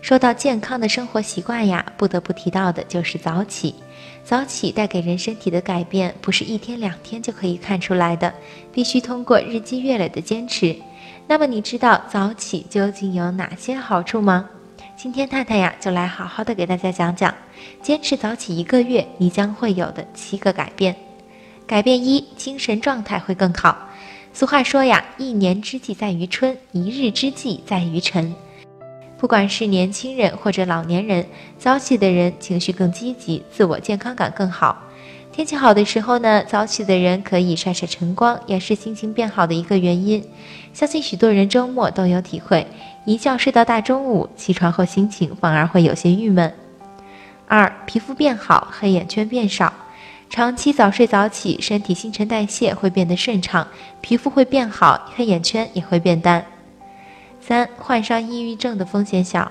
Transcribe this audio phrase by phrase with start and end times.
[0.00, 3.74] 说到健康的生活习惯呀，不得不提到的就是早起。
[4.24, 8.32] 早起带给人身体的改变，不是一天两天就可以看出来的，
[8.72, 10.76] 必须通过日积月累的坚持。
[11.26, 14.48] 那么你知道早起究竟有哪些好处吗？
[14.96, 17.34] 今天太太呀，就来好好的给大家讲讲，
[17.80, 20.94] 坚持早起一个月，你将会有的七个改变。
[21.66, 23.88] 改变一，精神状态会更好。
[24.32, 28.34] 俗话说呀，一年之计在于春，一日之计在于晨。
[29.22, 31.24] 不管是年轻人或者老年人，
[31.56, 34.76] 早起的人情绪更积极，自我健康感更好。
[35.30, 40.24] 天气好的时候呢，早起的人可以晒晒晨光，也是心情变好的一个原因。
[40.74, 42.66] 相信许多人周末都有体会，
[43.04, 46.52] 一觉睡到大中午，起床后心情反而会有些郁闷。
[47.46, 49.72] 二，皮肤变好，黑眼圈变少。
[50.30, 53.68] 长期早睡早起，身体新陈代谢会变得顺畅，
[54.00, 56.44] 皮肤会变好，黑眼圈也会变淡。
[57.44, 59.50] 三，患上抑郁症的风险小。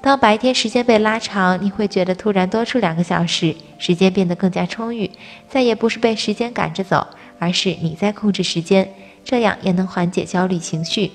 [0.00, 5.10] 当白天时间被拉长，你会觉得突然多出两个小时，时间变得更加充裕，
[5.48, 7.04] 再也不是被时间赶着走，
[7.40, 8.88] 而是你在控制时间，
[9.24, 11.10] 这样也能缓解焦虑情绪。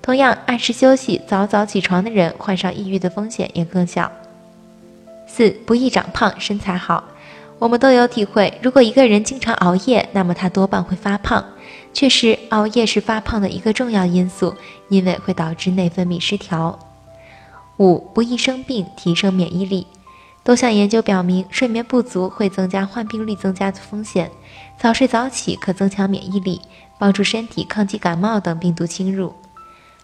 [0.00, 4.10] 同样，按时休息、早早起床的人，患上抑郁的风险也更小。
[5.26, 7.04] 四，不易长胖，身材好。
[7.58, 11.44] 我们都有体会，如果一个人经常熬夜，那么他多半会发胖。
[11.92, 14.54] 确实，熬夜是发胖的一个重要因素，
[14.88, 16.78] 因为会导致内分泌失调。
[17.78, 19.86] 五，不易生病，提升免疫力。
[20.44, 24.30] 多项研究表明，睡眠不足会增加患病率增加的风险。
[24.78, 26.60] 早睡早起可增强免疫力，
[26.98, 29.34] 帮助身体抗击感冒等病毒侵入。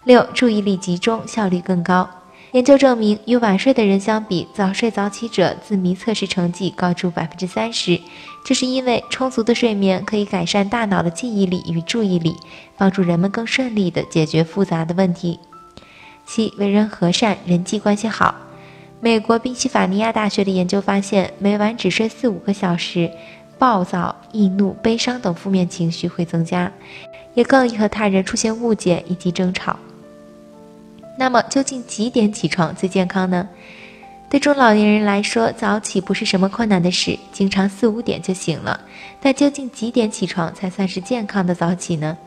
[0.05, 2.09] 六，注意力集中，效率更高。
[2.55, 8.01] 研究证明，与晚睡的人相比，早睡早起者自迷测试成绩高出百分之三十。
[8.45, 12.37] 这是因为充足的睡眠可以改善大脑的记忆力与注意力，
[12.77, 15.41] 帮助人们更顺利地解决复杂的问题。
[16.25, 18.33] 七，为人和善，人际关系好。
[19.01, 23.11] 美国宾夕法尼亚大学的研究发现，每晚只睡四五个小时，
[23.59, 26.71] 暴躁、易怒、悲伤等负面情绪会增加，
[27.35, 29.77] 也更易和他人出现误解以及争吵。
[31.17, 33.49] 那么究竟几点起床最健康呢？
[34.29, 38.81] 对中老年人来说，早起不是什么困难的事，经常四五点就醒了。
[39.21, 42.19] 但究竟几点起床才算是健康的早起呢？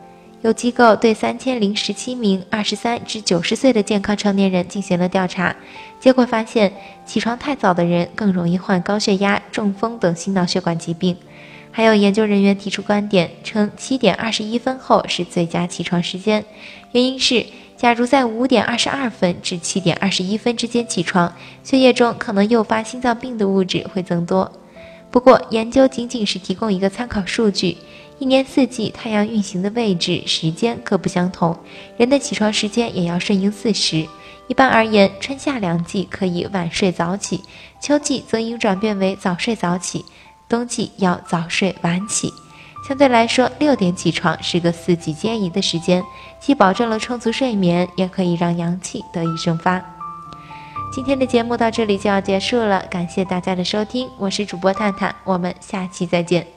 [0.42, 5.54] 有机构对三千零十七名二十三至九十岁的健康成年人进行了调查，
[6.00, 6.72] 结果发现，
[7.06, 11.18] 起床太早的人更容易患高血压、中风等心脑血管疾病。
[11.72, 16.46] 还有研究人员提出观点，称七点二十一分后是最佳起床时间，
[16.94, 17.46] 原因是。
[17.78, 21.32] 假如在五点二十二分至七点二十一分之间起床，
[21.64, 24.52] 血液中可能诱发心脏病的物质会增多。
[25.12, 27.78] 不过，研究仅仅是提供一个参考数据。
[28.20, 31.56] 一年四季，太阳运行的位置、时间各不相同，
[31.98, 34.08] 人的起床时间也要顺应四时。
[34.48, 37.42] 一般而言，春夏两季可以晚睡早起，
[37.80, 40.04] 秋季则应转变为早睡早起，
[40.50, 42.34] 冬季要早睡晚起。
[42.88, 46.02] 相对来说，六点起床是个四季皆宜的时间，
[46.40, 49.84] 既保证了充足睡眠，也可以让阳气得以生发。
[50.94, 56.57] 今天的节目到这里就要结束了，感谢大家的收听，我是主播探探，我们下期再见。